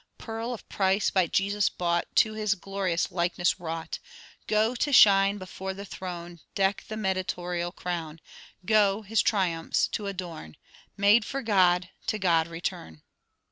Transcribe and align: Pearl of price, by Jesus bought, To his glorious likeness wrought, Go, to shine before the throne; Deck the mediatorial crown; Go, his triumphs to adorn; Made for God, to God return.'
Pearl 0.17 0.51
of 0.51 0.67
price, 0.67 1.11
by 1.11 1.27
Jesus 1.27 1.69
bought, 1.69 2.07
To 2.15 2.33
his 2.33 2.55
glorious 2.55 3.11
likeness 3.11 3.59
wrought, 3.59 3.99
Go, 4.47 4.73
to 4.73 4.91
shine 4.91 5.37
before 5.37 5.75
the 5.75 5.85
throne; 5.85 6.39
Deck 6.55 6.83
the 6.87 6.97
mediatorial 6.97 7.71
crown; 7.71 8.19
Go, 8.65 9.03
his 9.03 9.21
triumphs 9.21 9.87
to 9.89 10.07
adorn; 10.07 10.57
Made 10.97 11.23
for 11.23 11.43
God, 11.43 11.89
to 12.07 12.17
God 12.17 12.47
return.' 12.47 13.03